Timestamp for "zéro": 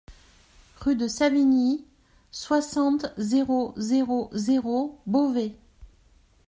3.19-3.75, 3.77-4.31, 4.33-4.97